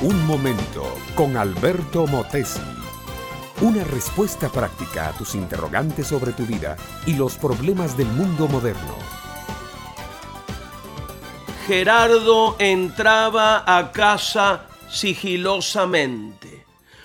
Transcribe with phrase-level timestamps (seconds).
[0.00, 2.60] Un momento con Alberto Motesi.
[3.60, 8.94] Una respuesta práctica a tus interrogantes sobre tu vida y los problemas del mundo moderno.
[11.66, 16.64] Gerardo entraba a casa sigilosamente.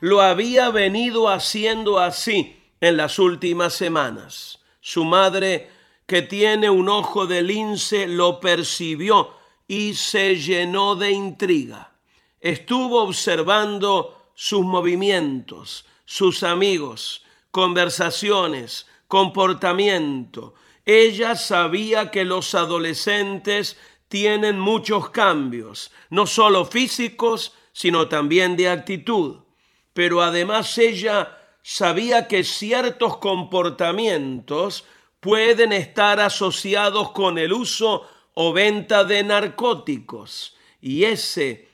[0.00, 4.58] Lo había venido haciendo así en las últimas semanas.
[4.82, 5.70] Su madre,
[6.04, 9.30] que tiene un ojo de lince, lo percibió
[9.66, 11.93] y se llenó de intriga.
[12.44, 20.52] Estuvo observando sus movimientos, sus amigos, conversaciones, comportamiento.
[20.84, 29.36] Ella sabía que los adolescentes tienen muchos cambios, no solo físicos, sino también de actitud.
[29.94, 34.84] Pero además ella sabía que ciertos comportamientos
[35.20, 40.58] pueden estar asociados con el uso o venta de narcóticos.
[40.82, 41.72] Y ese,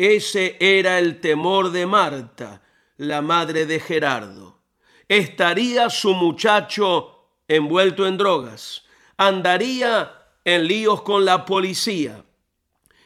[0.00, 2.62] ese era el temor de Marta,
[2.96, 4.62] la madre de Gerardo.
[5.06, 8.84] Estaría su muchacho envuelto en drogas,
[9.18, 10.10] andaría
[10.42, 12.24] en líos con la policía,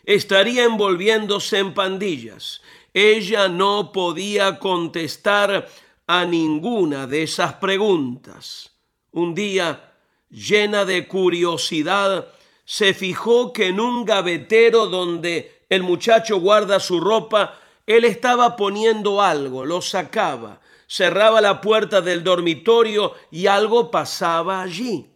[0.05, 2.63] estaría envolviéndose en pandillas.
[2.93, 5.69] Ella no podía contestar
[6.07, 8.71] a ninguna de esas preguntas.
[9.11, 9.95] Un día,
[10.31, 12.29] llena de curiosidad,
[12.65, 19.21] se fijó que en un gavetero donde el muchacho guarda su ropa, él estaba poniendo
[19.21, 25.07] algo, lo sacaba, cerraba la puerta del dormitorio y algo pasaba allí.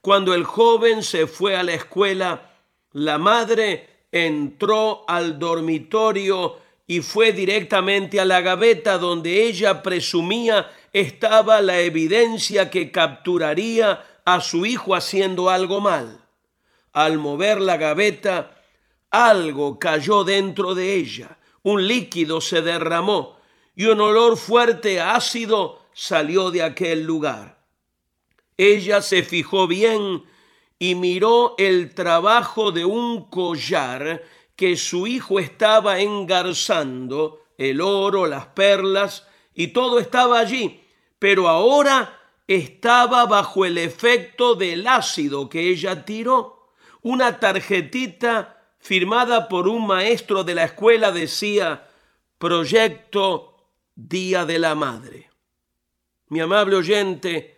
[0.00, 2.52] Cuando el joven se fue a la escuela,
[2.92, 11.60] la madre entró al dormitorio y fue directamente a la gaveta donde ella presumía estaba
[11.60, 16.20] la evidencia que capturaría a su hijo haciendo algo mal.
[16.92, 18.57] Al mover la gaveta,
[19.10, 23.38] algo cayó dentro de ella, un líquido se derramó
[23.74, 27.58] y un olor fuerte ácido salió de aquel lugar.
[28.56, 30.24] Ella se fijó bien
[30.78, 34.24] y miró el trabajo de un collar
[34.56, 40.82] que su hijo estaba engarzando, el oro, las perlas, y todo estaba allí,
[41.18, 46.72] pero ahora estaba bajo el efecto del ácido que ella tiró.
[47.02, 51.88] Una tarjetita firmada por un maestro de la escuela decía,
[52.38, 53.56] Proyecto
[53.94, 55.30] Día de la Madre.
[56.28, 57.56] Mi amable oyente,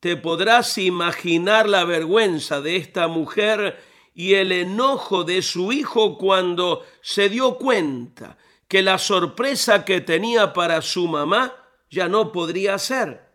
[0.00, 3.82] te podrás imaginar la vergüenza de esta mujer
[4.14, 10.52] y el enojo de su hijo cuando se dio cuenta que la sorpresa que tenía
[10.52, 11.54] para su mamá
[11.90, 13.26] ya no podría ser.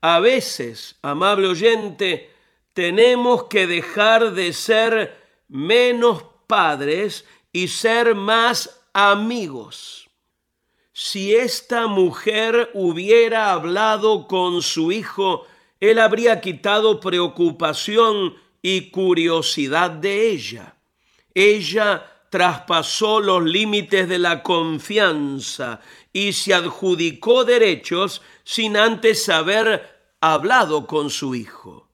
[0.00, 2.30] A veces, amable oyente,
[2.72, 5.19] tenemos que dejar de ser
[5.50, 10.08] menos padres y ser más amigos.
[10.92, 15.46] Si esta mujer hubiera hablado con su hijo,
[15.80, 20.76] él habría quitado preocupación y curiosidad de ella.
[21.34, 25.80] Ella traspasó los límites de la confianza
[26.12, 31.88] y se adjudicó derechos sin antes haber hablado con su hijo.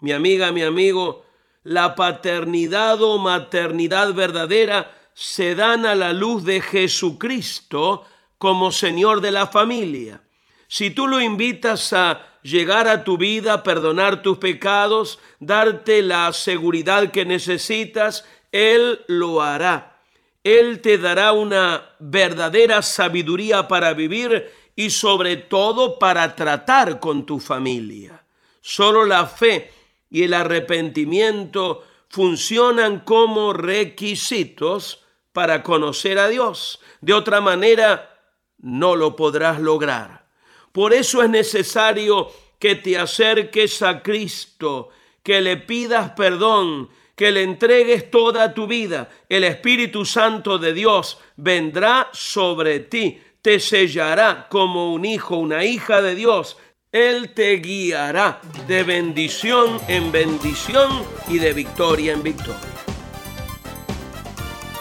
[0.00, 1.24] Mi amiga, mi amigo,
[1.64, 8.04] la paternidad o maternidad verdadera se dan a la luz de Jesucristo
[8.38, 10.22] como Señor de la familia.
[10.66, 17.10] Si tú lo invitas a llegar a tu vida, perdonar tus pecados, darte la seguridad
[17.10, 20.00] que necesitas, Él lo hará.
[20.42, 27.38] Él te dará una verdadera sabiduría para vivir y sobre todo para tratar con tu
[27.38, 28.24] familia.
[28.60, 29.70] Solo la fe
[30.12, 36.80] y el arrepentimiento funcionan como requisitos para conocer a Dios.
[37.00, 38.20] De otra manera,
[38.58, 40.26] no lo podrás lograr.
[40.70, 44.90] Por eso es necesario que te acerques a Cristo,
[45.22, 49.08] que le pidas perdón, que le entregues toda tu vida.
[49.30, 56.02] El Espíritu Santo de Dios vendrá sobre ti, te sellará como un hijo, una hija
[56.02, 56.58] de Dios.
[56.92, 60.90] Él te guiará de bendición en bendición
[61.26, 62.60] y de victoria en victoria.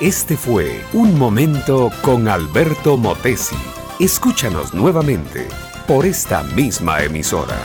[0.01, 3.55] Este fue Un Momento con Alberto Motesi.
[3.97, 5.47] Escúchanos nuevamente
[5.87, 7.55] por esta misma emisora.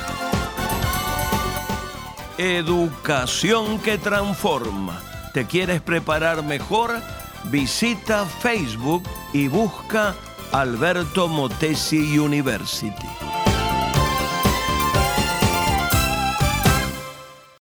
[2.39, 5.03] Educación que transforma.
[5.35, 6.93] ¿Te quieres preparar mejor?
[7.51, 9.03] Visita Facebook
[9.33, 10.15] y busca
[10.53, 13.09] Alberto Motesi University.